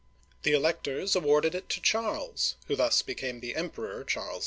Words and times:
The 0.41 0.53
electors 0.53 1.15
awarded 1.15 1.53
it 1.53 1.69
to 1.69 1.79
Charles,— 1.79 2.55
who 2.65 2.75
thus 2.75 3.03
became 3.03 3.39
the 3.39 3.55
Emperor 3.55 4.03
Charles 4.03 4.39
V. 4.39 4.39